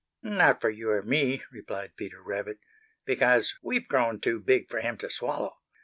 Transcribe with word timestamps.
"Not 0.23 0.61
for 0.61 0.71
you 0.71 0.89
or 0.89 1.03
me," 1.03 1.43
replied 1.51 1.95
Peter 1.95 2.23
Rabbit, 2.23 2.57
"because 3.05 3.53
we've 3.61 3.87
grown 3.87 4.19
too 4.19 4.39
big 4.39 4.67
for 4.67 4.79
him 4.81 4.97
to 4.97 5.11
swallow. 5.11 5.59